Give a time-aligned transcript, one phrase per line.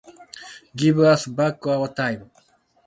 [0.75, 2.31] Give us back our time.